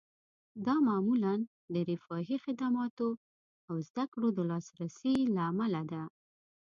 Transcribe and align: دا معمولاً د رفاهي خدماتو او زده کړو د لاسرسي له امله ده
دا 0.65 0.75
معمولاً 0.87 1.33
د 1.73 1.75
رفاهي 1.89 2.37
خدماتو 2.45 3.07
او 3.69 3.75
زده 3.87 4.05
کړو 4.13 4.29
د 4.33 4.39
لاسرسي 4.51 5.15
له 5.35 5.41
امله 5.51 5.81
ده 5.91 6.03